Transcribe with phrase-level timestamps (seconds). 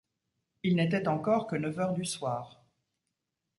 [0.63, 2.65] Il n’était encore que neuf heures du soir.